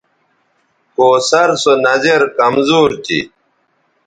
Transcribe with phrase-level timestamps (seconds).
[0.95, 3.19] کوثر سو نظِر کمزور تھی